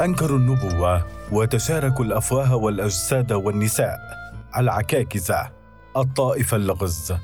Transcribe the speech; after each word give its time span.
أنكروا 0.00 0.38
النبوة 0.38 1.06
وتشاركوا 1.32 2.04
الأفواه 2.04 2.56
والأجساد 2.56 3.32
والنساء. 3.32 3.98
العكاكزة 4.56 5.50
الطائفة 5.96 6.56
اللغز 6.56 7.14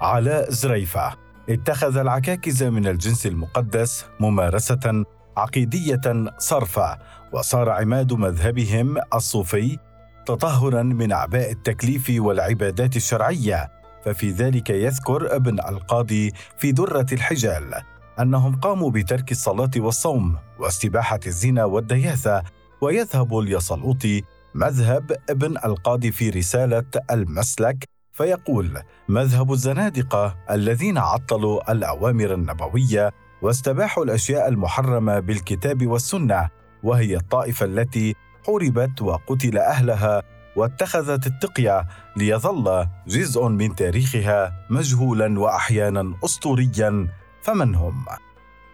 علاء 0.00 0.50
زريفة. 0.50 1.14
اتخذ 1.48 1.96
العكاكزة 1.96 2.70
من 2.70 2.86
الجنس 2.86 3.26
المقدس 3.26 4.06
ممارسة 4.20 5.04
عقيدية 5.36 6.30
صرفة 6.38 6.98
وصار 7.32 7.70
عماد 7.70 8.12
مذهبهم 8.12 8.98
الصوفي 9.14 9.78
تطهرا 10.26 10.82
من 10.82 11.12
أعباء 11.12 11.50
التكليف 11.52 12.12
والعبادات 12.18 12.96
الشرعية 12.96 13.70
ففي 14.04 14.30
ذلك 14.30 14.70
يذكر 14.70 15.36
ابن 15.36 15.60
القاضي 15.60 16.32
في 16.58 16.72
درة 16.72 17.06
الحجال. 17.12 17.74
أنهم 18.20 18.56
قاموا 18.60 18.90
بترك 18.90 19.32
الصلاة 19.32 19.70
والصوم 19.76 20.36
واستباحة 20.58 21.20
الزنا 21.26 21.64
والدياثة 21.64 22.42
ويذهب 22.80 23.38
اليصلوطي 23.38 24.22
مذهب 24.54 25.16
ابن 25.30 25.56
القاضي 25.64 26.12
في 26.12 26.30
رسالة 26.30 26.84
المسلك 27.10 27.88
فيقول 28.12 28.80
مذهب 29.08 29.52
الزنادقة 29.52 30.36
الذين 30.50 30.98
عطلوا 30.98 31.72
الأوامر 31.72 32.34
النبوية 32.34 33.12
واستباحوا 33.42 34.04
الأشياء 34.04 34.48
المحرمة 34.48 35.20
بالكتاب 35.20 35.86
والسنة 35.86 36.48
وهي 36.82 37.16
الطائفة 37.16 37.66
التي 37.66 38.14
حوربت 38.46 39.02
وقتل 39.02 39.58
أهلها 39.58 40.22
واتخذت 40.56 41.26
التقيه 41.26 41.86
ليظل 42.16 42.86
جزء 43.06 43.48
من 43.48 43.74
تاريخها 43.74 44.66
مجهولا 44.70 45.40
واحيانا 45.40 46.14
اسطوريا 46.24 47.08
فمن 47.46 47.74
هم؟ 47.74 48.04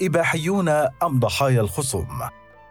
إباحيون 0.03 0.69
أم 0.69 1.19
ضحايا 1.19 1.61
الخصوم؟ 1.61 2.21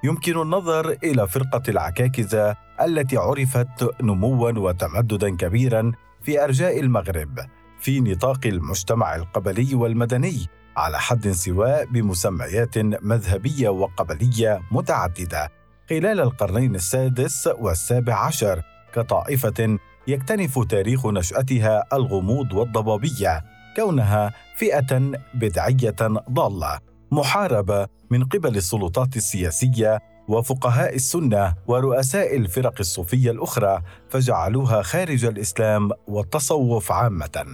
يمكن 0.03 0.41
النظر 0.41 0.89
إلى 1.03 1.27
فرقة 1.27 1.61
العكاكزه 1.67 2.55
التي 2.81 3.17
عرفت 3.17 4.01
نموا 4.03 4.51
وتمددا 4.51 5.35
كبيرا 5.35 5.91
في 6.21 6.43
أرجاء 6.43 6.79
المغرب 6.79 7.39
في 7.79 7.99
نطاق 7.99 8.39
المجتمع 8.45 9.15
القبلي 9.15 9.75
والمدني 9.75 10.47
على 10.77 10.99
حد 10.99 11.27
سواء 11.27 11.85
بمسميات 11.85 12.77
مذهبية 12.77 13.69
وقبلية 13.69 14.61
متعددة. 14.71 15.49
خلال 15.89 16.19
القرنين 16.19 16.75
السادس 16.75 17.49
والسابع 17.59 18.25
عشر 18.25 18.61
كطائفة 18.93 19.77
يكتنف 20.07 20.59
تاريخ 20.59 21.05
نشأتها 21.05 21.83
الغموض 21.93 22.53
والضبابية. 22.53 23.60
كونها 23.75 24.33
فئة 24.55 25.11
بدعية 25.33 25.95
ضالة 26.31 26.79
محاربة 27.11 27.87
من 28.09 28.23
قبل 28.23 28.57
السلطات 28.57 29.15
السياسية 29.15 29.99
وفقهاء 30.27 30.95
السنة 30.95 31.53
ورؤساء 31.67 32.37
الفرق 32.37 32.73
الصوفية 32.79 33.31
الأخرى 33.31 33.81
فجعلوها 34.09 34.81
خارج 34.81 35.25
الإسلام 35.25 35.89
والتصوف 36.07 36.91
عامة. 36.91 37.45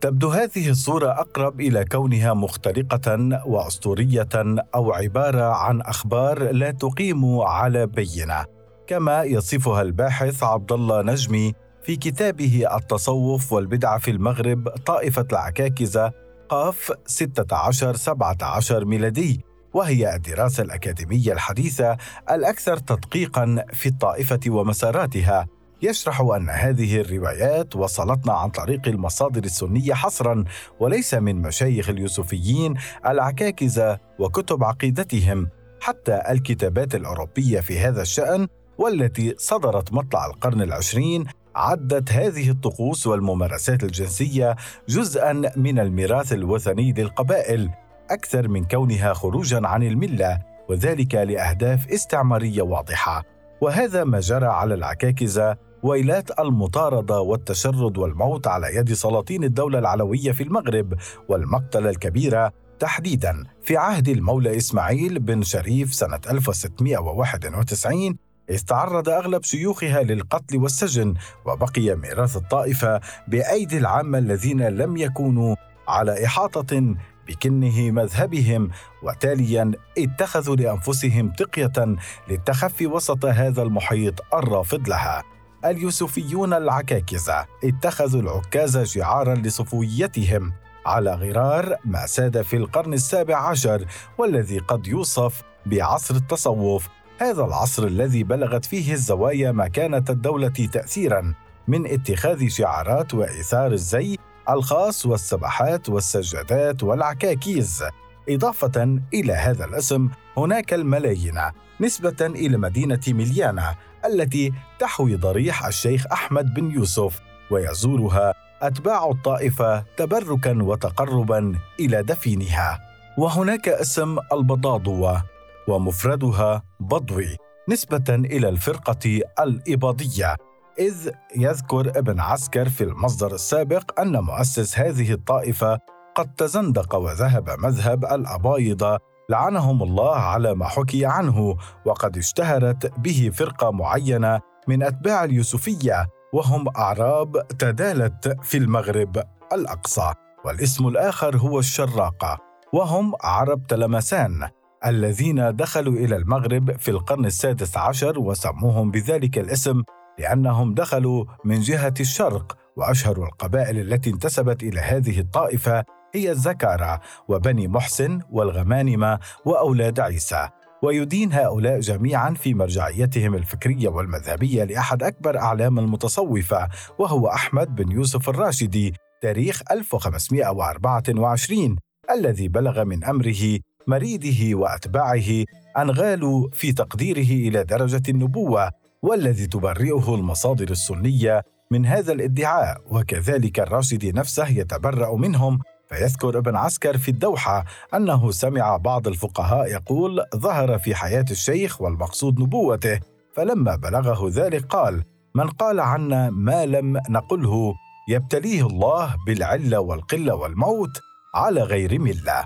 تبدو 0.00 0.28
هذه 0.28 0.70
الصورة 0.70 1.10
أقرب 1.10 1.60
إلى 1.60 1.84
كونها 1.84 2.34
مختلقة 2.34 3.42
وأسطورية 3.46 4.28
أو 4.74 4.92
عبارة 4.92 5.44
عن 5.44 5.80
أخبار 5.80 6.52
لا 6.52 6.70
تقيم 6.70 7.38
على 7.40 7.86
بينة، 7.86 8.44
كما 8.86 9.22
يصفها 9.22 9.82
الباحث 9.82 10.42
عبد 10.42 10.72
الله 10.72 11.02
نجمي 11.02 11.52
في 11.86 11.96
كتابه 11.96 12.76
التصوف 12.76 13.52
والبدعة 13.52 13.98
في 13.98 14.10
المغرب 14.10 14.68
طائفة 14.68 15.26
العكاكزة 15.32 16.12
قاف 16.48 16.92
16 17.06 17.96
17 17.96 18.84
ميلادي 18.84 19.40
وهي 19.74 20.14
الدراسة 20.14 20.62
الأكاديمية 20.62 21.32
الحديثة 21.32 21.96
الأكثر 22.30 22.76
تدقيقا 22.76 23.64
في 23.72 23.88
الطائفة 23.88 24.40
ومساراتها. 24.48 25.46
يشرح 25.82 26.20
أن 26.20 26.50
هذه 26.50 27.00
الروايات 27.00 27.76
وصلتنا 27.76 28.32
عن 28.32 28.50
طريق 28.50 28.88
المصادر 28.88 29.44
السنية 29.44 29.94
حصرا 29.94 30.44
وليس 30.80 31.14
من 31.14 31.42
مشايخ 31.42 31.88
اليوسفيين 31.88 32.74
العكاكزة 33.06 33.98
وكتب 34.18 34.64
عقيدتهم. 34.64 35.48
حتى 35.80 36.22
الكتابات 36.30 36.94
الأوروبية 36.94 37.60
في 37.60 37.78
هذا 37.78 38.02
الشأن 38.02 38.48
والتي 38.78 39.34
صدرت 39.38 39.92
مطلع 39.92 40.26
القرن 40.26 40.62
العشرين 40.62 41.24
عدت 41.56 42.12
هذه 42.12 42.50
الطقوس 42.50 43.06
والممارسات 43.06 43.84
الجنسية 43.84 44.56
جزءا 44.88 45.52
من 45.56 45.78
الميراث 45.78 46.32
الوثني 46.32 46.92
للقبائل 46.92 47.70
أكثر 48.10 48.48
من 48.48 48.64
كونها 48.64 49.12
خروجا 49.12 49.60
عن 49.64 49.82
الملة 49.82 50.38
وذلك 50.68 51.14
لأهداف 51.14 51.88
استعمارية 51.88 52.62
واضحة. 52.62 53.22
وهذا 53.60 54.04
ما 54.04 54.20
جرى 54.20 54.46
على 54.46 54.74
العكاكزة 54.74 55.56
ويلات 55.82 56.40
المطاردة 56.40 57.20
والتشرد 57.20 57.98
والموت 57.98 58.46
على 58.46 58.76
يد 58.76 58.92
سلاطين 58.92 59.44
الدولة 59.44 59.78
العلوية 59.78 60.32
في 60.32 60.42
المغرب 60.42 60.94
والمقتلة 61.28 61.90
الكبيرة 61.90 62.52
تحديدا 62.78 63.44
في 63.62 63.76
عهد 63.76 64.08
المولى 64.08 64.56
إسماعيل 64.56 65.18
بن 65.18 65.42
شريف 65.42 65.94
سنة 65.94 66.20
1691 66.30 68.16
إذ 68.50 68.60
تعرض 68.60 69.08
أغلب 69.08 69.44
شيوخها 69.44 70.02
للقتل 70.02 70.56
والسجن 70.56 71.14
وبقي 71.44 71.96
ميراث 71.96 72.36
الطائفة 72.36 73.00
بأيدي 73.28 73.78
العامة 73.78 74.18
الذين 74.18 74.62
لم 74.68 74.96
يكونوا 74.96 75.56
على 75.88 76.24
إحاطة 76.24 76.94
بكنه 77.28 77.90
مذهبهم 77.90 78.70
وتاليا 79.02 79.72
اتخذوا 79.98 80.56
لأنفسهم 80.56 81.32
تقية 81.32 81.96
للتخفي 82.28 82.86
وسط 82.86 83.24
هذا 83.24 83.62
المحيط 83.62 84.34
الرافض 84.34 84.88
لها. 84.88 85.22
اليوسفيون 85.64 86.52
العكاكزة 86.52 87.46
اتخذوا 87.64 88.20
العكاز 88.20 88.78
شعارا 88.78 89.34
لصفويتهم 89.34 90.52
على 90.86 91.14
غرار 91.14 91.76
ما 91.84 92.06
ساد 92.06 92.42
في 92.42 92.56
القرن 92.56 92.92
السابع 92.92 93.36
عشر 93.36 93.86
والذي 94.18 94.58
قد 94.58 94.86
يوصف 94.86 95.42
بعصر 95.66 96.14
التصوف 96.14 96.88
هذا 97.18 97.44
العصر 97.44 97.86
الذي 97.86 98.22
بلغت 98.22 98.64
فيه 98.64 98.92
الزوايا 98.92 99.52
مكانة 99.52 100.04
الدولة 100.10 100.48
تأثيرا 100.48 101.34
من 101.68 101.86
اتخاذ 101.86 102.48
شعارات 102.48 103.14
وإيثار 103.14 103.72
الزي 103.72 104.16
الخاص 104.50 105.06
والسبحات 105.06 105.88
والسجادات 105.88 106.82
والعكاكيز. 106.82 107.84
إضافة 108.28 109.00
إلى 109.14 109.32
هذا 109.32 109.64
الاسم 109.64 110.08
هناك 110.36 110.74
الملايين 110.74 111.40
نسبة 111.80 112.16
إلى 112.20 112.56
مدينة 112.56 113.00
مليانا 113.08 113.74
التي 114.04 114.52
تحوي 114.78 115.16
ضريح 115.16 115.66
الشيخ 115.66 116.06
أحمد 116.12 116.54
بن 116.54 116.70
يوسف 116.70 117.20
ويزورها 117.50 118.34
أتباع 118.62 119.10
الطائفة 119.10 119.84
تبركا 119.96 120.62
وتقربا 120.62 121.58
إلى 121.80 122.02
دفينها. 122.02 122.80
وهناك 123.18 123.68
اسم 123.68 124.16
البضاضوه 124.32 125.35
ومفردها 125.68 126.62
بضوي 126.80 127.36
نسبة 127.68 128.04
إلى 128.10 128.48
الفرقة 128.48 129.20
الإباضية 129.40 130.36
إذ 130.78 131.10
يذكر 131.36 131.92
ابن 131.98 132.20
عسكر 132.20 132.68
في 132.68 132.84
المصدر 132.84 133.34
السابق 133.34 134.00
أن 134.00 134.20
مؤسس 134.20 134.78
هذه 134.78 135.12
الطائفة 135.12 135.78
قد 136.14 136.34
تزندق 136.34 136.94
وذهب 136.94 137.50
مذهب 137.58 138.04
الابايضه 138.04 138.98
لعنهم 139.30 139.82
الله 139.82 140.16
على 140.16 140.54
ما 140.54 140.68
حكي 140.68 141.06
عنه 141.06 141.56
وقد 141.86 142.16
اشتهرت 142.16 142.98
به 142.98 143.30
فرقة 143.34 143.70
معينة 143.70 144.40
من 144.68 144.82
أتباع 144.82 145.24
اليوسفية 145.24 146.06
وهم 146.32 146.68
أعراب 146.76 147.48
تدالت 147.48 148.36
في 148.42 148.56
المغرب 148.56 149.22
الأقصى 149.52 150.12
والاسم 150.44 150.88
الآخر 150.88 151.36
هو 151.36 151.58
الشراقة 151.58 152.38
وهم 152.72 153.12
عرب 153.22 153.66
تلمسان 153.66 154.48
الذين 154.86 155.56
دخلوا 155.56 155.94
إلى 155.94 156.16
المغرب 156.16 156.78
في 156.78 156.90
القرن 156.90 157.24
السادس 157.24 157.76
عشر 157.76 158.18
وسموهم 158.18 158.90
بذلك 158.90 159.38
الاسم 159.38 159.82
لأنهم 160.18 160.74
دخلوا 160.74 161.24
من 161.44 161.60
جهة 161.60 161.94
الشرق 162.00 162.56
وأشهر 162.76 163.24
القبائل 163.24 163.78
التي 163.78 164.10
انتسبت 164.10 164.62
إلى 164.62 164.80
هذه 164.80 165.20
الطائفة 165.20 165.84
هي 166.14 166.30
الزكارة 166.30 167.00
وبني 167.28 167.68
محسن 167.68 168.20
والغمانمة 168.30 169.18
وأولاد 169.44 170.00
عيسى. 170.00 170.48
ويدين 170.82 171.32
هؤلاء 171.32 171.80
جميعا 171.80 172.30
في 172.30 172.54
مرجعيتهم 172.54 173.34
الفكرية 173.34 173.88
والمذهبية 173.88 174.64
لأحد 174.64 175.02
أكبر 175.02 175.38
أعلام 175.38 175.78
المتصوفة 175.78 176.68
وهو 176.98 177.28
أحمد 177.28 177.74
بن 177.74 177.92
يوسف 177.92 178.28
الراشدي 178.28 178.94
تاريخ 179.22 179.62
1524 179.70 181.76
الذي 182.10 182.48
بلغ 182.48 182.84
من 182.84 183.04
أمره 183.04 183.58
مريده 183.86 184.58
وأتباعه 184.58 185.44
أن 185.78 185.90
غالوا 185.90 186.48
في 186.52 186.72
تقديره 186.72 187.48
إلى 187.48 187.64
درجة 187.64 188.02
النبوة 188.08 188.70
والذي 189.02 189.46
تبرئه 189.46 190.14
المصادر 190.14 190.70
السنية 190.70 191.42
من 191.70 191.86
هذا 191.86 192.12
الادعاء 192.12 192.80
وكذلك 192.90 193.60
الراشدي 193.60 194.12
نفسه 194.12 194.48
يتبرأ 194.48 195.16
منهم. 195.16 195.58
فيذكر 195.88 196.38
ابن 196.38 196.56
عسكر 196.56 196.98
في 196.98 197.10
الدوحة 197.10 197.64
أنه 197.94 198.30
سمع 198.30 198.76
بعض 198.76 199.08
الفقهاء 199.08 199.66
يقول 199.66 200.24
ظهر 200.36 200.78
في 200.78 200.94
حياة 200.94 201.24
الشيخ 201.30 201.80
والمقصود 201.80 202.40
نبوته 202.40 203.00
فلما 203.34 203.76
بلغه 203.76 204.28
ذلك 204.30 204.64
قال 204.64 205.02
من 205.34 205.48
قال 205.48 205.80
عنا 205.80 206.30
ما 206.30 206.66
لم 206.66 207.00
نقله 207.10 207.74
يبتليه 208.08 208.66
الله 208.66 209.14
بالعلة 209.26 209.80
والقلة 209.80 210.34
والموت 210.34 211.00
على 211.34 211.62
غير 211.62 211.98
ملة 211.98 212.44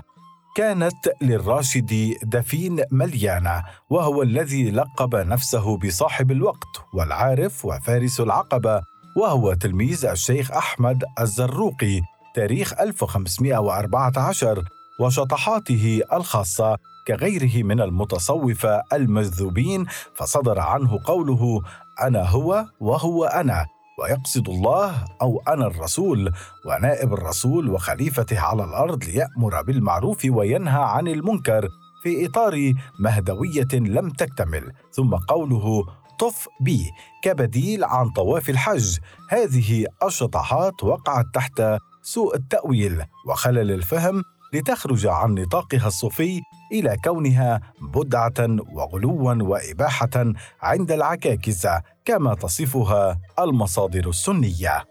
كانت 0.55 1.07
للراشد 1.21 2.15
دفين 2.23 2.83
مليانة 2.91 3.63
وهو 3.89 4.21
الذي 4.21 4.71
لقب 4.71 5.15
نفسه 5.15 5.77
بصاحب 5.77 6.31
الوقت 6.31 6.83
والعارف 6.93 7.65
وفارس 7.65 8.19
العقبة 8.19 8.81
وهو 9.17 9.53
تلميذ 9.53 10.05
الشيخ 10.05 10.51
أحمد 10.51 11.03
الزروقي 11.19 12.01
تاريخ 12.35 12.73
1514 12.79 14.63
وشطحاته 14.99 16.01
الخاصة 16.13 16.77
كغيره 17.07 17.63
من 17.63 17.81
المتصوفة 17.81 18.81
المجذوبين 18.93 19.85
فصدر 20.15 20.59
عنه 20.59 20.99
قوله 21.05 21.61
أنا 22.03 22.23
هو 22.29 22.65
وهو 22.79 23.25
أنا 23.25 23.65
ويقصد 23.99 24.49
الله 24.49 25.05
أو 25.21 25.41
أنا 25.47 25.67
الرسول 25.67 26.31
ونائب 26.65 27.13
الرسول 27.13 27.69
وخليفته 27.69 28.39
على 28.39 28.63
الأرض 28.63 29.03
ليأمر 29.03 29.61
بالمعروف 29.61 30.25
وينهى 30.25 30.83
عن 30.83 31.07
المنكر 31.07 31.69
في 32.03 32.25
إطار 32.25 32.73
مهدوية 32.99 33.67
لم 33.73 34.09
تكتمل 34.09 34.71
ثم 34.91 35.15
قوله 35.15 35.85
طف 36.19 36.47
بي 36.61 36.91
كبديل 37.23 37.83
عن 37.83 38.09
طواف 38.09 38.49
الحج. 38.49 38.97
هذه 39.29 39.85
الشطحات 40.03 40.83
وقعت 40.83 41.25
تحت 41.33 41.63
سوء 42.03 42.35
التأويل 42.35 43.03
وخلل 43.27 43.71
الفهم 43.71 44.23
لتخرج 44.53 45.07
عن 45.07 45.33
نطاقها 45.33 45.87
الصوفي 45.87 46.41
إلى 46.71 46.97
كونها 47.03 47.61
بدعة 47.81 48.47
وغلوا 48.73 49.33
وإباحة 49.33 50.33
عند 50.61 50.91
العكاكسه 50.91 51.81
كما 52.05 52.33
تصفها 52.33 53.19
المصادر 53.39 54.09
السنية. 54.09 54.83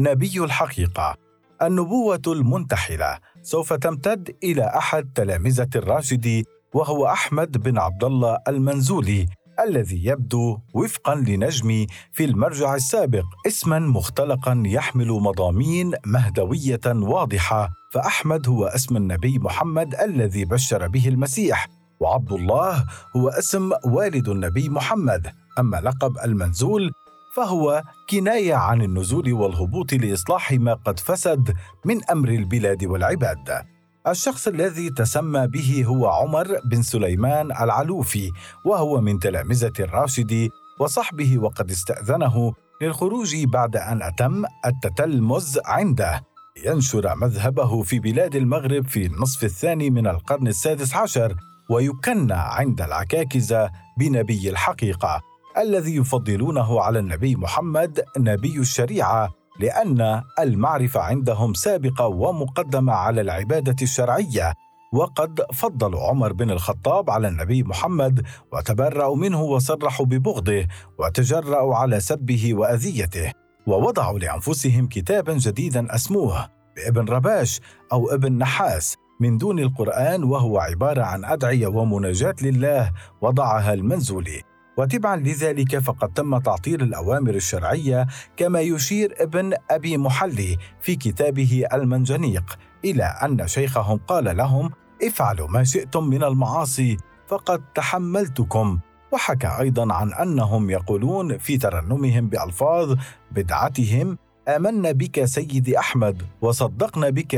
نبي 0.00 0.44
الحقيقة 0.44 1.16
النبوة 1.62 2.22
المنتحلة 2.26 3.18
سوف 3.42 3.72
تمتد 3.72 4.36
إلى 4.44 4.64
أحد 4.64 5.12
تلامذة 5.14 5.68
الراشدي 5.76 6.44
وهو 6.74 7.06
أحمد 7.06 7.58
بن 7.62 7.78
عبد 7.78 8.04
الله 8.04 8.38
المنزولي 8.48 9.26
الذي 9.60 10.04
يبدو 10.06 10.58
وفقا 10.74 11.14
لنجمي 11.14 11.86
في 12.12 12.24
المرجع 12.24 12.74
السابق 12.74 13.24
اسما 13.46 13.78
مختلقا 13.78 14.62
يحمل 14.66 15.08
مضامين 15.08 15.92
مهدوية 16.06 16.80
واضحة 16.86 17.70
فأحمد 17.92 18.48
هو 18.48 18.64
اسم 18.66 18.96
النبي 18.96 19.38
محمد 19.38 19.94
الذي 19.94 20.44
بشر 20.44 20.88
به 20.88 21.08
المسيح 21.08 21.68
وعبد 22.00 22.32
الله 22.32 22.84
هو 23.16 23.28
اسم 23.28 23.70
والد 23.84 24.28
النبي 24.28 24.68
محمد. 24.68 25.43
أما 25.58 25.76
لقب 25.76 26.18
المنزول 26.24 26.92
فهو 27.36 27.82
كناية 28.10 28.54
عن 28.54 28.82
النزول 28.82 29.32
والهبوط 29.32 29.92
لإصلاح 29.92 30.52
ما 30.52 30.74
قد 30.74 30.98
فسد 30.98 31.54
من 31.84 32.10
أمر 32.10 32.28
البلاد 32.28 32.84
والعباد. 32.84 33.64
الشخص 34.08 34.48
الذي 34.48 34.90
تسمى 34.90 35.46
به 35.46 35.84
هو 35.86 36.06
عمر 36.06 36.58
بن 36.64 36.82
سليمان 36.82 37.52
العلوفي 37.52 38.30
وهو 38.64 39.00
من 39.00 39.18
تلامذة 39.18 39.72
الراشدي 39.80 40.50
وصحبه 40.80 41.38
وقد 41.38 41.70
استأذنه 41.70 42.52
للخروج 42.82 43.44
بعد 43.44 43.76
أن 43.76 44.02
أتم 44.02 44.44
التتلمذ 44.66 45.58
عنده. 45.64 46.20
ينشر 46.66 47.14
مذهبه 47.16 47.82
في 47.82 47.98
بلاد 47.98 48.36
المغرب 48.36 48.86
في 48.86 49.06
النصف 49.06 49.44
الثاني 49.44 49.90
من 49.90 50.06
القرن 50.06 50.46
السادس 50.46 50.96
عشر 50.96 51.34
ويكنى 51.70 52.34
عند 52.34 52.80
العكاكزة 52.80 53.70
بنبي 53.98 54.50
الحقيقة. 54.50 55.33
الذي 55.58 55.96
يفضلونه 55.96 56.80
على 56.80 56.98
النبي 56.98 57.36
محمد 57.36 58.04
نبي 58.18 58.58
الشريعة 58.58 59.30
لأن 59.60 60.22
المعرفة 60.38 61.00
عندهم 61.00 61.54
سابقة 61.54 62.06
ومقدمة 62.06 62.92
على 62.92 63.20
العبادة 63.20 63.76
الشرعية. 63.82 64.52
وقد 64.92 65.40
فضلوا 65.54 66.00
عمر 66.08 66.32
بن 66.32 66.50
الخطاب 66.50 67.10
على 67.10 67.28
النبي 67.28 67.62
محمد 67.62 68.26
وتبرأوا 68.52 69.16
منه 69.16 69.42
وصرحوا 69.42 70.06
ببغضه 70.06 70.66
وتجرأوا 70.98 71.76
على 71.76 72.00
سبه 72.00 72.54
وأذيته 72.54 73.32
ووضعوا 73.66 74.18
لأنفسهم 74.18 74.86
كتابا 74.86 75.32
جديدا 75.32 75.94
أسموه 75.94 76.48
بابن 76.76 77.04
رباش 77.04 77.60
أو 77.92 78.10
ابن 78.10 78.32
نحاس 78.38 78.96
من 79.20 79.38
دون 79.38 79.58
القرآن 79.58 80.24
وهو 80.24 80.58
عبارة 80.58 81.02
عن 81.02 81.24
أدعية 81.24 81.66
ومناجاة 81.66 82.34
لله 82.42 82.92
وضعها 83.20 83.74
المنزولي. 83.74 84.53
وتبعا 84.76 85.16
لذلك 85.16 85.78
فقد 85.78 86.12
تم 86.12 86.38
تعطيل 86.38 86.82
الأوامر 86.82 87.34
الشرعية 87.34 88.06
كما 88.36 88.60
يشير 88.60 89.14
ابن 89.18 89.52
أبي 89.70 89.98
محلي 89.98 90.56
في 90.80 90.96
كتابه 90.96 91.64
المنجنيق 91.72 92.58
إلى 92.84 93.04
أن 93.04 93.46
شيخهم 93.48 93.98
قال 93.98 94.36
لهم 94.36 94.70
افعلوا 95.02 95.48
ما 95.48 95.64
شئتم 95.64 96.04
من 96.04 96.24
المعاصي 96.24 96.96
فقد 97.28 97.62
تحملتكم. 97.74 98.78
وحكى 99.12 99.46
أيضا 99.60 99.94
عن 99.94 100.12
أنهم 100.12 100.70
يقولون 100.70 101.38
في 101.38 101.58
ترنمهم 101.58 102.28
بألفاظ 102.28 102.96
بدعتهم 103.30 104.18
آمنا 104.48 104.92
بك 104.92 105.24
سيدي 105.24 105.78
أحمد 105.78 106.22
وصدقنا 106.40 107.10
بك 107.10 107.34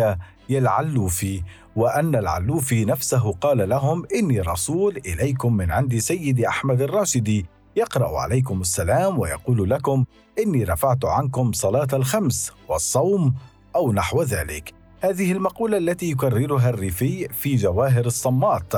يا 0.48 0.58
العلوفي. 0.58 1.42
وأن 1.76 2.14
العلوفي 2.14 2.84
نفسه 2.84 3.32
قال 3.32 3.68
لهم 3.68 4.06
إني 4.14 4.40
رسول 4.40 4.96
إليكم 5.06 5.56
من 5.56 5.70
عند 5.70 5.98
سيدي 5.98 6.48
أحمد 6.48 6.80
الراشدي. 6.80 7.46
يقرأ 7.76 8.18
عليكم 8.18 8.60
السلام 8.60 9.18
ويقول 9.18 9.70
لكم 9.70 10.04
إني 10.38 10.64
رفعت 10.64 11.04
عنكم 11.04 11.52
صلاة 11.52 11.88
الخمس 11.92 12.52
والصوم 12.68 13.34
أو 13.76 13.92
نحو 13.92 14.22
ذلك. 14.22 14.74
هذه 15.00 15.32
المقولة 15.32 15.78
التي 15.78 16.10
يكررها 16.10 16.70
الريفي 16.70 17.28
في 17.28 17.56
جواهر 17.56 18.06
الصمات. 18.06 18.72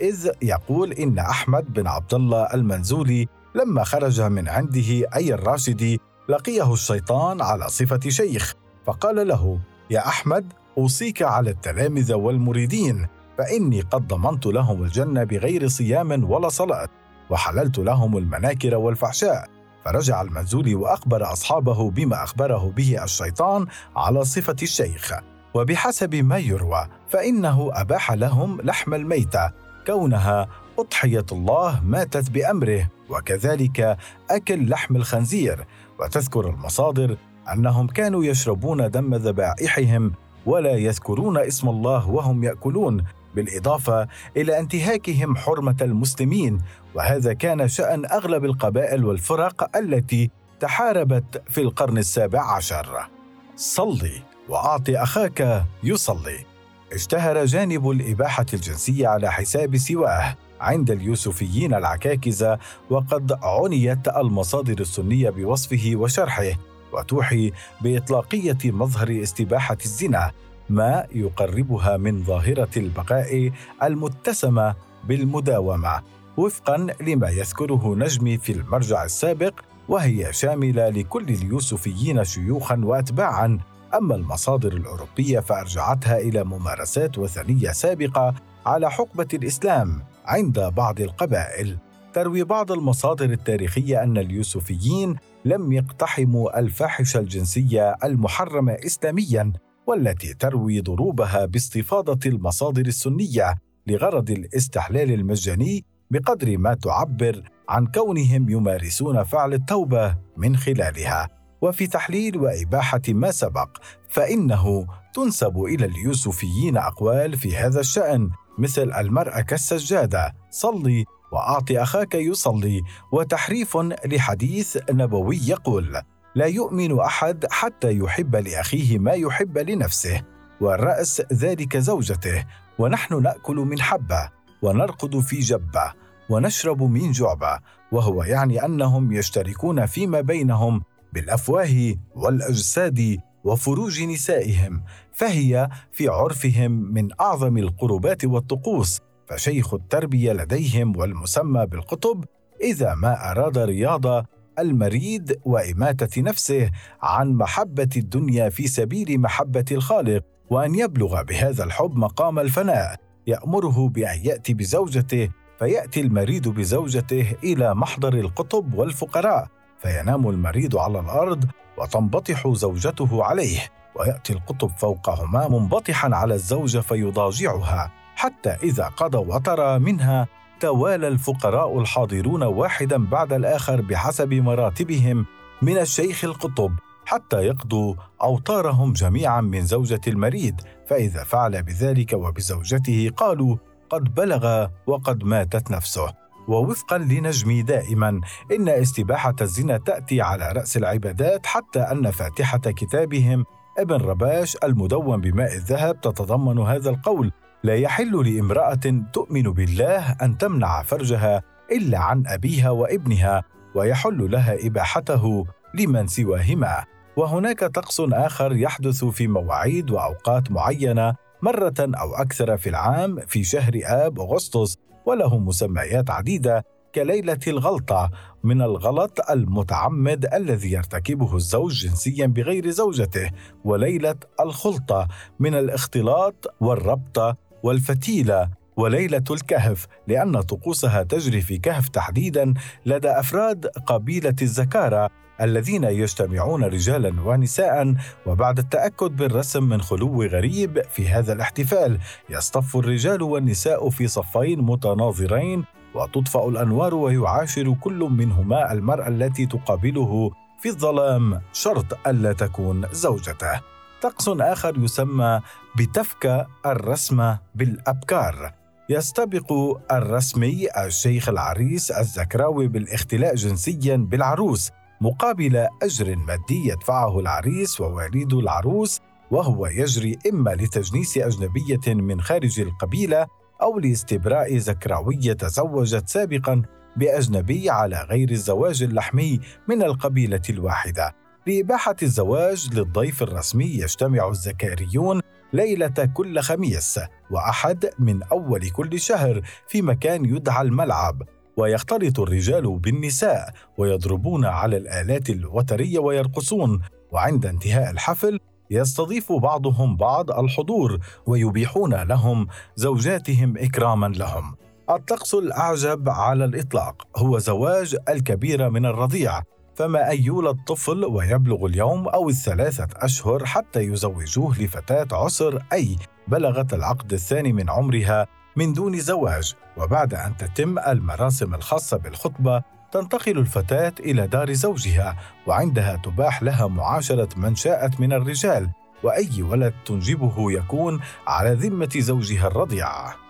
إذ 0.00 0.30
يقول 0.42 0.92
إن 0.92 1.18
أحمد 1.18 1.72
بن 1.72 1.86
عبد 1.86 2.14
الله 2.14 2.54
المنزولي 2.54 3.28
لما 3.54 3.84
خرج 3.84 4.20
من 4.20 4.48
عنده 4.48 5.08
أي 5.16 5.34
الراشدي 5.34 6.00
لقيه 6.28 6.72
الشيطان 6.72 7.42
على 7.42 7.68
صفة 7.68 8.00
شيخ. 8.08 8.54
فقال 8.86 9.28
له 9.28 9.58
يا 9.90 10.06
أحمد 10.08 10.52
أوصيك 10.78 11.22
على 11.22 11.50
التلامذه 11.50 12.14
والمريدين 12.14 13.06
فإني 13.38 13.80
قد 13.80 14.08
ضمنت 14.08 14.46
لهم 14.46 14.82
الجنة 14.82 15.24
بغير 15.24 15.68
صيام 15.68 16.30
ولا 16.30 16.48
صلاة 16.48 16.88
وحللت 17.30 17.78
لهم 17.78 18.16
المناكر 18.16 18.74
والفحشاء 18.74 19.48
فرجع 19.84 20.22
المنزولي 20.22 20.74
وأخبر 20.74 21.32
أصحابه 21.32 21.90
بما 21.90 22.22
أخبره 22.22 22.72
به 22.76 23.04
الشيطان 23.04 23.66
على 23.96 24.24
صفة 24.24 24.56
الشيخ. 24.62 25.12
وبحسب 25.54 26.14
ما 26.14 26.38
يروى 26.38 26.86
فإنه 27.08 27.70
أباح 27.72 28.12
لهم 28.12 28.60
لحم 28.60 28.94
الميتة 28.94 29.50
كونها 29.86 30.48
أضحية 30.78 31.26
الله 31.32 31.80
ماتت 31.84 32.30
بأمره 32.30 32.88
وكذلك 33.08 33.98
أكل 34.30 34.68
لحم 34.68 34.96
الخنزير. 34.96 35.66
وتذكر 36.00 36.50
المصادر 36.50 37.16
أنهم 37.52 37.86
كانوا 37.86 38.24
يشربون 38.24 38.90
دم 38.90 39.14
ذبائحهم 39.14 40.12
ولا 40.46 40.72
يذكرون 40.72 41.38
اسم 41.38 41.68
الله 41.68 42.10
وهم 42.10 42.44
يأكلون 42.44 43.04
بالإضافة 43.34 44.08
إلى 44.36 44.58
انتهاكهم 44.58 45.36
حرمة 45.36 45.76
المسلمين 45.80 46.62
وهذا 46.94 47.32
كان 47.32 47.68
شأن 47.68 48.04
أغلب 48.06 48.44
القبائل 48.44 49.04
والفرق 49.04 49.76
التي 49.76 50.30
تحاربت 50.60 51.42
في 51.48 51.60
القرن 51.60 51.98
السابع 51.98 52.56
عشر. 52.56 53.08
صلي 53.56 54.22
وأعط 54.48 54.90
أخاك 54.90 55.64
يصلي. 55.82 56.44
اشتهر 56.92 57.44
جانب 57.44 57.90
الإباحة 57.90 58.46
الجنسية 58.54 59.08
على 59.08 59.32
حساب 59.32 59.76
سواه 59.76 60.36
عند 60.60 60.90
اليوسفيين 60.90 61.74
العكاكزه 61.74 62.58
وقد 62.90 63.32
عنيت 63.42 64.08
المصادر 64.08 64.80
السنية 64.80 65.30
بوصفه 65.30 65.92
وشرحه. 65.94 66.52
وتوحي 66.92 67.52
بإطلاقية 67.80 68.58
مظهر 68.64 69.22
استباحة 69.22 69.78
الزنا 69.84 70.30
ما 70.70 71.06
يقربها 71.12 71.96
من 71.96 72.24
ظاهرة 72.24 72.68
البقاء 72.76 73.52
المتسمه 73.82 74.74
بالمداومة 75.04 76.02
وفقا 76.36 76.86
لما 77.00 77.28
يذكره 77.28 77.94
نجمي 77.96 78.38
في 78.38 78.52
المرجع 78.52 79.04
السابق 79.04 79.60
وهي 79.88 80.32
شاملة 80.32 80.88
لكل 80.88 81.28
اليوسفيين 81.28 82.24
شيوخا 82.24 82.80
واتباعا. 82.84 83.58
أما 83.94 84.14
المصادر 84.14 84.72
الأوروبية 84.72 85.40
فأرجعتها 85.40 86.18
إلى 86.18 86.44
ممارسات 86.44 87.18
وثنية 87.18 87.72
سابقة 87.72 88.34
على 88.66 88.90
حقبة 88.90 89.28
الإسلام 89.34 90.02
عند 90.26 90.60
بعض 90.60 91.00
القبائل. 91.00 91.78
تروي 92.14 92.44
بعض 92.44 92.72
المصادر 92.72 93.24
التاريخية 93.24 94.02
أن 94.02 94.18
اليوسفيين 94.18 95.16
لم 95.44 95.72
يقتحموا 95.72 96.58
الفاحشة 96.58 97.20
الجنسية 97.20 97.96
المحرمة 98.04 98.72
اسلاميا 98.72 99.52
والتي 99.86 100.34
تروي 100.34 100.80
ضروبها 100.80 101.44
باستفاضة 101.44 102.30
المصادر 102.30 102.86
السنية 102.86 103.54
لغرض 103.86 104.30
الاستحلال 104.30 105.12
المجاني 105.12 105.84
بقدر 106.10 106.58
ما 106.58 106.74
تعبر 106.74 107.42
عن 107.68 107.86
كونهم 107.86 108.48
يمارسون 108.48 109.24
فعل 109.24 109.54
التوبة 109.54 110.16
من 110.36 110.56
خلالها. 110.56 111.28
وفي 111.62 111.86
تحليل 111.86 112.36
وإباحة 112.36 113.02
ما 113.08 113.30
سبق 113.30 113.76
فإنه 114.08 114.86
تنسب 115.14 115.58
إلى 115.58 115.84
اليوسفيين 115.86 116.76
أقوال 116.76 117.36
في 117.36 117.56
هذا 117.56 117.80
الشأن 117.80 118.30
مثل 118.58 118.92
المرأة 118.92 119.40
كالسجادة 119.40 120.34
صلي 120.50 121.04
وأعط 121.32 121.70
أخاك 121.70 122.14
يصلي. 122.14 122.82
وتحريف 123.12 123.76
لحديث 124.04 124.78
نبوي 124.90 125.40
يقول 125.46 126.02
لا 126.34 126.46
يؤمن 126.46 127.00
أحد 127.00 127.46
حتى 127.50 127.98
يحب 127.98 128.36
لأخيه 128.36 128.98
ما 128.98 129.12
يحب 129.12 129.58
لنفسه 129.58 130.22
والرأس 130.60 131.22
ذلك 131.32 131.76
زوجته. 131.76 132.44
ونحن 132.78 133.22
نأكل 133.22 133.56
من 133.56 133.80
حبة 133.80 134.30
ونرقد 134.62 135.20
في 135.20 135.38
جبة 135.38 135.92
ونشرب 136.28 136.82
من 136.82 137.12
جعبة. 137.12 137.58
وهو 137.92 138.22
يعني 138.22 138.64
أنهم 138.64 139.12
يشتركون 139.12 139.86
فيما 139.86 140.20
بينهم 140.20 140.82
بالأفواه 141.12 141.94
والأجساد 142.14 143.18
وفروج 143.44 144.02
نسائهم 144.02 144.84
فهي 145.12 145.68
في 145.92 146.08
عرفهم 146.08 146.70
من 146.70 147.08
أعظم 147.20 147.58
القربات 147.58 148.24
والطقوس. 148.24 149.00
فشيخ 149.28 149.74
التربية 149.74 150.32
لديهم 150.32 150.96
والمسمى 150.96 151.66
بالقطب 151.66 152.24
إذا 152.62 152.94
ما 152.94 153.30
أراد 153.30 153.58
رياضه 153.58 154.24
المريد 154.58 155.40
وإماتة 155.44 156.22
نفسه 156.22 156.70
عن 157.02 157.32
محبة 157.32 157.88
الدنيا 157.96 158.48
في 158.48 158.66
سبيل 158.66 159.20
محبة 159.20 159.64
الخالق 159.72 160.24
وأن 160.50 160.74
يبلغ 160.74 161.22
بهذا 161.22 161.64
الحب 161.64 161.96
مقام 161.96 162.38
الفناء 162.38 162.96
يأمره 163.26 163.88
بأن 163.88 164.18
يأتي 164.24 164.54
بزوجته 164.54 165.28
فيأتي 165.58 166.00
المريد 166.00 166.48
بزوجته 166.48 167.36
إلى 167.44 167.74
محضر 167.74 168.14
القطب 168.14 168.74
والفقراء 168.74 169.48
فينام 169.78 170.28
المريد 170.28 170.76
على 170.76 171.00
الأرض 171.00 171.44
وتنبطح 171.78 172.48
زوجته 172.48 173.24
عليه 173.24 173.58
ويأتي 173.94 174.32
القطب 174.32 174.70
فوقهما 174.76 175.48
منبطحا 175.48 176.14
على 176.14 176.34
الزوجة 176.34 176.78
فيضاجعها. 176.78 178.01
حتى 178.16 178.50
إذا 178.62 178.84
قضى 178.84 179.18
وترى 179.18 179.78
منها 179.78 180.28
توالى 180.60 181.08
الفقراء 181.08 181.78
الحاضرون 181.80 182.42
واحدا 182.42 183.06
بعد 183.06 183.32
الآخر 183.32 183.80
بحسب 183.80 184.34
مراتبهم 184.34 185.26
من 185.62 185.78
الشيخ 185.78 186.24
القطب 186.24 186.72
حتى 187.06 187.36
يقضوا 187.36 187.94
أوطارهم 188.22 188.92
جميعا 188.92 189.40
من 189.40 189.66
زوجة 189.66 190.00
المريد 190.06 190.60
فإذا 190.86 191.24
فعل 191.24 191.62
بذلك 191.62 192.12
وبزوجته 192.12 193.10
قالوا 193.16 193.56
قد 193.90 194.14
بلغ 194.14 194.66
وقد 194.86 195.24
ماتت 195.24 195.70
نفسه. 195.70 196.12
ووفقا 196.48 196.98
لنجمي 196.98 197.62
دائما 197.62 198.20
إن 198.52 198.68
استباحة 198.68 199.34
الزنا 199.40 199.78
تأتي 199.78 200.20
على 200.20 200.52
رأس 200.52 200.76
العبادات 200.76 201.46
حتى 201.46 201.80
أن 201.80 202.10
فاتحة 202.10 202.58
كتابهم 202.58 203.44
ابن 203.78 203.96
رباش 203.96 204.56
المدون 204.64 205.20
بماء 205.20 205.54
الذهب 205.54 206.00
تتضمن 206.00 206.58
هذا 206.58 206.90
القول. 206.90 207.32
لا 207.64 207.76
يحل 207.76 208.34
لامرأة 208.34 209.04
تؤمن 209.12 209.42
بالله 209.42 210.12
أن 210.12 210.38
تمنع 210.38 210.82
فرجها 210.82 211.42
إلا 211.72 211.98
عن 211.98 212.26
أبيها 212.26 212.70
وابنها 212.70 213.42
ويحل 213.74 214.30
لها 214.30 214.66
إباحته 214.66 215.46
لمن 215.74 216.06
سواهما. 216.06 216.84
وهناك 217.16 217.64
طقس 217.64 218.00
آخر 218.00 218.56
يحدث 218.56 219.04
في 219.04 219.28
مواعيد 219.28 219.90
وأوقات 219.90 220.50
معينة 220.50 221.14
مرة 221.42 221.74
أو 221.80 222.14
أكثر 222.14 222.56
في 222.56 222.68
العام 222.68 223.20
في 223.26 223.44
شهر 223.44 223.80
آب 223.84 224.20
أغسطس 224.20 224.76
وله 225.06 225.38
مسميات 225.38 226.10
عديدة 226.10 226.64
كليلة 226.94 227.38
الغلطة 227.46 228.10
من 228.44 228.62
الغلط 228.62 229.30
المتعمد 229.30 230.34
الذي 230.34 230.72
يرتكبه 230.72 231.36
الزوج 231.36 231.72
جنسيا 231.72 232.26
بغير 232.26 232.70
زوجته 232.70 233.30
وليلة 233.64 234.16
الخلطة 234.40 235.08
من 235.40 235.54
الاختلاط 235.54 236.54
والربطة 236.60 237.36
والفتيله 237.62 238.48
وليلة 238.76 239.24
الكهف 239.30 239.86
لأن 240.08 240.40
طقوسها 240.40 241.02
تجري 241.02 241.40
في 241.40 241.58
كهف 241.58 241.88
تحديدا 241.88 242.54
لدى 242.86 243.10
أفراد 243.10 243.66
قبيلة 243.66 244.36
الزكارة 244.42 245.10
الذين 245.40 245.84
يجتمعون 245.84 246.64
رجالا 246.64 247.20
ونساء. 247.20 247.94
وبعد 248.26 248.58
التأكد 248.58 249.16
بالرسم 249.16 249.68
من 249.68 249.82
خلو 249.82 250.22
غريب 250.22 250.82
في 250.90 251.08
هذا 251.08 251.32
الاحتفال 251.32 251.98
يصطف 252.30 252.76
الرجال 252.76 253.22
والنساء 253.22 253.90
في 253.90 254.08
صفين 254.08 254.60
متناظرين 254.60 255.64
وتطفأ 255.94 256.48
الأنوار 256.48 256.94
ويعاشر 256.94 257.74
كل 257.80 258.08
منهما 258.10 258.72
المرأة 258.72 259.08
التي 259.08 259.46
تقابله 259.46 260.30
في 260.60 260.68
الظلام 260.68 261.40
شرط 261.52 262.06
ألا 262.06 262.32
تكون 262.32 262.86
زوجته. 262.92 263.71
طقس 264.02 264.28
آخر 264.28 264.78
يسمى 264.78 265.40
بتفك 265.78 266.46
الرسمه 266.66 267.38
بالأبكار. 267.54 268.54
يستبق 268.88 269.52
الرسمي 269.92 270.68
الشيخ 270.84 271.28
العريس 271.28 271.90
الزكراوي 271.90 272.68
بالاختلاء 272.68 273.34
جنسيا 273.34 273.96
بالعروس 273.96 274.70
مقابل 275.00 275.68
أجر 275.82 276.16
مادي 276.16 276.68
يدفعه 276.68 277.20
العريس 277.20 277.80
ووالد 277.80 278.32
العروس 278.32 279.00
وهو 279.30 279.66
يجري 279.66 280.18
إما 280.32 280.50
لتجنيس 280.50 281.18
أجنبية 281.18 281.94
من 281.94 282.20
خارج 282.20 282.60
القبيلة 282.60 283.26
أو 283.62 283.78
لاستبراء 283.78 284.58
زكراويه 284.58 285.32
تزوجت 285.32 286.08
سابقا 286.08 286.62
بأجنبي 286.96 287.70
على 287.70 288.06
غير 288.10 288.30
الزواج 288.30 288.82
اللحمي 288.82 289.40
من 289.68 289.82
القبيلة 289.82 290.42
الواحدة. 290.50 291.21
لاباحه 291.46 291.96
الزواج 292.02 292.68
للضيف 292.74 293.22
الرسمي 293.22 293.64
يجتمع 293.64 294.28
الزكاريون 294.28 295.20
ليلة 295.52 296.10
كل 296.14 296.40
خميس 296.40 297.00
وأحد 297.30 297.90
من 297.98 298.22
أول 298.22 298.70
كل 298.70 299.00
شهر 299.00 299.42
في 299.68 299.82
مكان 299.82 300.24
يدعى 300.24 300.62
الملعب 300.62 301.22
ويختلط 301.56 302.20
الرجال 302.20 302.78
بالنساء 302.78 303.50
ويضربون 303.78 304.44
على 304.44 304.76
الآلات 304.76 305.30
الوترية 305.30 305.98
ويرقصون 305.98 306.80
وعند 307.12 307.46
انتهاء 307.46 307.90
الحفل 307.90 308.38
يستضيف 308.70 309.32
بعضهم 309.32 309.96
بعض 309.96 310.30
الحضور 310.30 310.98
ويبيحون 311.26 311.94
لهم 311.94 312.46
زوجاتهم 312.76 313.58
إكراما 313.58 314.06
لهم. 314.06 314.54
الطقس 314.90 315.34
الأعجب 315.34 316.08
على 316.08 316.44
الإطلاق 316.44 317.06
هو 317.16 317.38
زواج 317.38 317.96
الكبير 318.08 318.70
من 318.70 318.86
الرضيع 318.86 319.42
فما 319.74 320.12
أن 320.12 320.22
يولد 320.22 320.58
طفل 320.66 321.04
ويبلغ 321.04 321.66
اليوم 321.66 322.08
أو 322.08 322.28
الثلاثة 322.28 322.88
أشهر 322.96 323.46
حتى 323.46 323.80
يزوجوه 323.80 324.62
لفتاة 324.62 325.06
عسر 325.12 325.62
أي 325.72 325.96
بلغت 326.28 326.74
العقد 326.74 327.12
الثاني 327.12 327.52
من 327.52 327.70
عمرها 327.70 328.26
من 328.56 328.72
دون 328.72 329.00
زواج. 329.00 329.54
وبعد 329.76 330.14
أن 330.14 330.36
تتم 330.36 330.78
المراسم 330.78 331.54
الخاصة 331.54 331.96
بالخطبة 331.96 332.62
تنتقل 332.92 333.38
الفتاة 333.38 333.92
إلى 334.00 334.26
دار 334.26 334.52
زوجها 334.52 335.16
وعندها 335.46 335.96
تباح 335.96 336.42
لها 336.42 336.66
معاشرة 336.66 337.28
من 337.36 337.54
شاءت 337.54 338.00
من 338.00 338.12
الرجال 338.12 338.70
وأي 339.02 339.42
ولد 339.42 339.74
تنجبه 339.84 340.52
يكون 340.52 341.00
على 341.26 341.54
ذمة 341.54 341.90
زوجها 341.96 342.46
الرضيع 342.46 343.21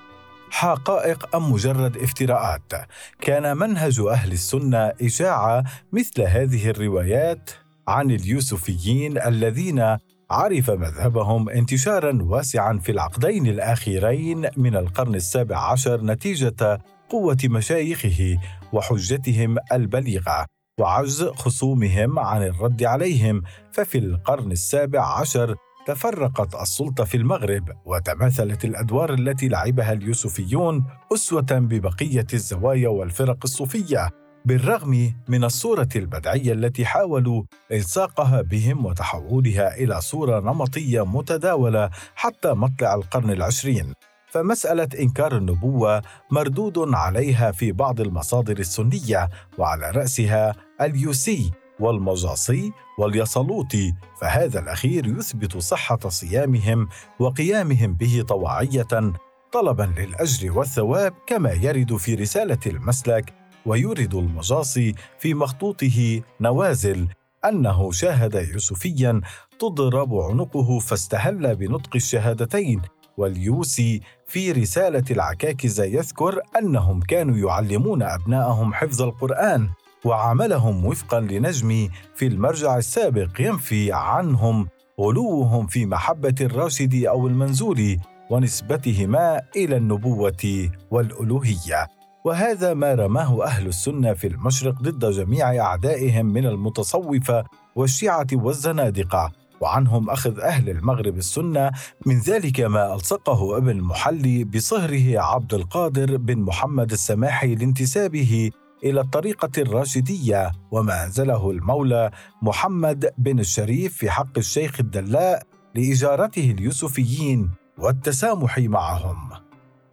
حقائق 0.53 1.37
أم 1.37 1.53
مجرد 1.53 1.97
افتراءات؟ 1.97 2.73
كان 3.21 3.57
منهج 3.57 4.01
أهل 4.01 4.33
السنة 4.33 4.93
إشاعة 5.03 5.65
مثل 5.93 6.23
هذه 6.23 6.71
الروايات 6.71 7.51
عن 7.89 8.11
اليوسفيين 8.11 9.19
الذين 9.23 9.97
عرف 10.31 10.71
مذهبهم 10.71 11.49
انتشارا 11.49 12.19
واسعا 12.23 12.79
في 12.79 12.93
العقدين 12.93 13.47
الأخيرين 13.47 14.49
من 14.57 14.77
القرن 14.77 15.15
السابع 15.15 15.59
عشر 15.59 16.01
نتيجة 16.05 16.81
قوة 17.11 17.39
مشايخه 17.45 18.37
وحجتهم 18.73 19.57
البليغة 19.73 20.47
وعجز 20.81 21.25
خصومهم 21.25 22.19
عن 22.19 22.43
الرد 22.43 22.85
عليهم. 22.85 23.43
ففي 23.73 23.99
القرن 23.99 24.53
السابع 24.53 25.21
عشر 25.21 25.57
تفرقت 25.87 26.55
السلطة 26.55 27.05
في 27.05 27.17
المغرب 27.17 27.69
وتماثلت 27.85 28.65
الأدوار 28.65 29.15
التي 29.15 29.49
لعبها 29.49 29.93
اليوسفيون 29.93 30.85
أسوة 31.15 31.47
ببقية 31.51 32.27
الزوايا 32.35 32.89
والفرق 32.89 33.39
الصوفية 33.45 34.11
بالرغم 34.45 35.15
من 35.29 35.45
الصورة 35.45 35.89
البدعية 35.97 36.53
التي 36.53 36.85
حاولوا 36.85 37.43
إلصاقها 37.73 38.43
بهم 38.43 38.87
وتحولها 38.87 39.77
إلى 39.77 40.01
صورة 40.01 40.41
نمطية 40.41 41.05
متداولة 41.05 41.91
حتى 42.15 42.53
مطلع 42.53 42.95
القرن 42.95 43.31
العشرين. 43.31 43.93
فمسألة 44.31 44.89
إنكار 45.01 45.37
النبوة 45.37 46.03
مردود 46.31 46.79
عليها 46.79 47.53
في 47.53 47.73
بعض 47.73 48.01
المصادر 48.01 48.59
السنية 48.59 49.29
وعلى 49.59 49.91
رأسها 49.91 50.55
اليوسي 50.81 51.51
والمجاصي 51.83 52.73
واليصلوطي 52.99 53.95
فهذا 54.21 54.61
الأخير 54.61 55.07
يثبت 55.07 55.57
صحة 55.57 55.99
صيامهم 56.09 56.89
وقيامهم 57.19 57.95
به 57.95 58.25
طواعية 58.29 59.13
طلبا 59.53 59.93
للأجر 59.99 60.59
والثواب 60.59 61.15
كما 61.27 61.53
يرد 61.53 61.97
في 61.97 62.15
رسالة 62.15 62.59
المسلك 62.67 63.35
ويورد 63.67 64.15
المجاصي 64.15 64.95
في 65.19 65.35
مخطوطه 65.35 66.23
نوازل 66.41 67.09
أنه 67.45 67.93
شاهد 67.93 68.35
يوسفيا 68.35 69.21
تضرب 69.59 70.15
عنقه 70.15 70.79
فاستهل 70.79 71.57
بنطق 71.57 71.91
الشهادتين 71.95 72.83
واليوسي 73.17 74.01
في 74.27 74.53
رسالة 74.53 75.05
العكاكز 75.11 75.81
يذكر 75.81 76.41
أنهم 76.59 77.01
كانوا 77.01 77.37
يعلمون 77.37 78.03
أبناءهم 78.03 78.75
حفظ 78.75 79.03
القرآن. 79.03 79.69
وعملهم 80.05 80.87
وفقا 80.87 81.21
لنجم 81.21 81.89
في 82.15 82.27
المرجع 82.27 82.79
السابق 82.79 83.41
ينفي 83.41 83.93
عنهم 83.93 84.69
غلوهم 85.01 85.67
في 85.67 85.87
محبة 85.87 86.35
الراشد 86.41 87.05
أو 87.05 87.27
المنزول 87.27 87.99
ونسبتهما 88.31 89.41
إلى 89.57 89.77
النبوة 89.77 90.71
والألوهية. 90.91 91.89
وهذا 92.25 92.75
ما 92.75 92.95
رماه 92.95 93.45
أهل 93.45 93.67
السنة 93.67 94.13
في 94.13 94.27
المشرق 94.27 94.83
ضد 94.83 95.11
جميع 95.11 95.61
أعدائهم 95.61 96.27
من 96.27 96.47
المتصوفة 96.47 97.45
والشيعة 97.77 98.27
والزنادقة. 98.33 99.33
وعنهم 99.61 100.11
أخذ 100.11 100.41
أهل 100.41 100.71
المغرب 100.71 101.17
السنة 101.19 101.71
من 102.07 102.19
ذلك 102.21 102.61
ما 102.61 102.95
ألصقه 102.95 103.57
أبن 103.57 103.71
المحلي 103.71 104.45
بصهره 104.45 105.21
عبد 105.21 105.55
القادر 105.55 106.17
بن 106.17 106.39
محمد 106.39 106.93
السماحي 106.93 107.55
لانتسابه 107.55 108.51
إلى 108.85 109.01
الطريقة 109.01 109.63
الراشدية 109.63 110.53
وما 110.71 111.05
أنزله 111.05 111.51
المولى 111.51 112.11
محمد 112.43 113.13
بن 113.19 113.39
الشريف 113.39 113.97
في 113.97 114.11
حق 114.11 114.39
الشيخ 114.39 114.81
الدلاء 114.81 115.43
لإجارته 115.75 116.51
اليوسفيين 116.51 117.51
والتسامح 117.79 118.59
معهم. 118.59 119.31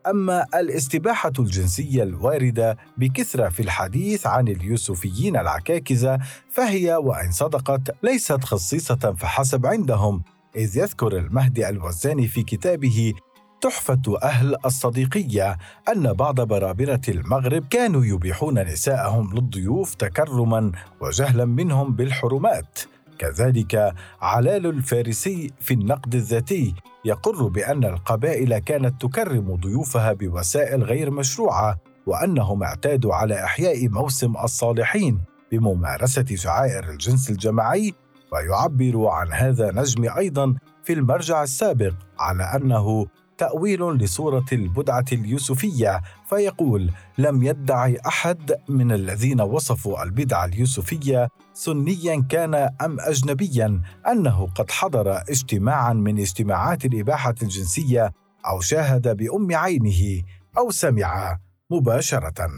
أما 0.07 0.45
الاستباحة 0.55 1.31
الجنسية 1.39 2.03
الواردة 2.03 2.77
بكثرة 2.97 3.49
في 3.49 3.59
الحديث 3.59 4.27
عن 4.27 4.47
اليوسفيين 4.47 5.37
العكاكزة 5.37 6.19
فهي 6.51 6.95
وإن 6.95 7.31
صدقت 7.31 7.95
ليست 8.03 8.43
خصيصة 8.43 9.15
فحسب 9.17 9.65
عندهم 9.65 10.23
إذ 10.55 10.77
يذكر 10.77 11.17
المهدي 11.17 11.69
الوزاني 11.69 12.27
في 12.27 12.43
كتابه 12.43 13.13
تحفة 13.61 14.17
أهل 14.23 14.55
الصديقية 14.65 15.57
أن 15.89 16.13
بعض 16.13 16.41
برابرة 16.41 17.01
المغرب 17.09 17.67
كانوا 17.69 18.05
يبيحون 18.05 18.59
نساءهم 18.59 19.33
للضيوف 19.33 19.95
تكرما 19.95 20.71
وجهلا 21.01 21.45
منهم 21.45 21.95
بالحرمات. 21.95 22.79
كذلك 23.19 23.93
علال 24.21 24.65
الفارسي 24.65 25.51
في 25.59 25.73
النقد 25.73 26.15
الذاتي 26.15 26.73
يقر 27.05 27.47
بأن 27.47 27.83
القبائل 27.83 28.57
كانت 28.57 29.01
تكرم 29.01 29.55
ضيوفها 29.55 30.13
بوسائل 30.13 30.83
غير 30.83 31.11
مشروعة 31.11 31.77
وأنهم 32.05 32.63
اعتادوا 32.63 33.13
على 33.13 33.43
إحياء 33.43 33.89
موسم 33.89 34.37
الصالحين 34.43 35.21
بممارسة 35.51 36.25
شعائر 36.35 36.89
الجنس 36.89 37.29
الجماعي 37.29 37.93
ويعبر 38.33 39.07
عن 39.07 39.33
هذا 39.33 39.71
نجم 39.71 40.09
أيضا 40.17 40.55
في 40.83 40.93
المرجع 40.93 41.43
السابق 41.43 41.93
على 42.19 42.43
أنه 42.43 43.07
تأويل 43.39 43.81
لصورة 43.81 44.45
البدعة 44.51 45.05
اليوسفية 45.11 46.01
فيقول: 46.29 46.91
لم 47.17 47.43
يدعي 47.43 47.97
أحد 48.07 48.55
من 48.69 48.91
الذين 48.91 49.41
وصفوا 49.41 50.03
البدعة 50.03 50.45
اليوسفية 50.45 51.29
سنيا 51.53 52.25
كان 52.29 52.55
أم 52.55 52.99
أجنبيا 52.99 53.81
أنه 54.07 54.47
قد 54.55 54.71
حضر 54.71 55.17
اجتماعا 55.17 55.93
من 55.93 56.19
اجتماعات 56.19 56.85
الإباحة 56.85 57.35
الجنسية 57.41 58.11
أو 58.45 58.61
شاهد 58.61 59.17
بأم 59.17 59.55
عينه 59.55 60.21
أو 60.57 60.71
سمع 60.71 61.37
مباشرة. 61.71 62.49